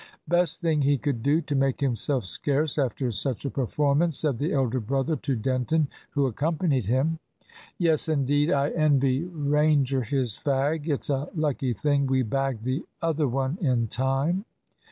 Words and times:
"Best 0.27 0.61
thing 0.61 0.81
he 0.81 0.97
could 0.97 1.21
do, 1.21 1.41
to 1.41 1.53
make 1.55 1.79
himself 1.79 2.25
scarce, 2.25 2.79
after 2.79 3.11
such 3.11 3.45
a 3.45 3.51
performance," 3.51 4.17
said 4.17 4.39
the 4.39 4.51
elder 4.51 4.79
brother 4.79 5.15
to 5.17 5.35
Denton, 5.35 5.89
who 6.09 6.25
accompanied 6.25 6.87
him. 6.87 7.19
"Yes, 7.77 8.09
indeed, 8.09 8.51
I 8.51 8.71
envy 8.71 9.25
Ranger 9.25 10.01
his 10.01 10.37
fag. 10.43 10.87
It's 10.89 11.11
a 11.11 11.29
lucky 11.35 11.73
thing 11.73 12.07
we 12.07 12.23
bagged 12.23 12.63
the 12.63 12.83
other 12.99 13.27
one 13.27 13.59
in 13.61 13.89
time." 13.89 14.45